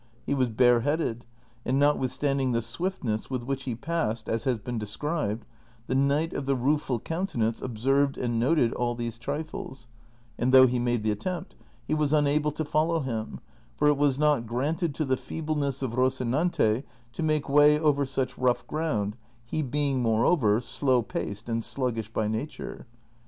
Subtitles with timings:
[0.25, 1.25] He was bareheaded,
[1.63, 5.45] and notwithstanding the swiftness with which he passed as has been described,
[5.85, 9.89] the Knight of the Rueful Countenance observed and noted all these trifles,
[10.39, 13.41] and though he made the attempt, he was unable to follow him,
[13.77, 16.83] for it was not granted to the feebleness of Rocinante
[17.13, 19.15] to make way over such rough ground,
[19.45, 22.87] he being, moreover, slow paced and sluggish by nature.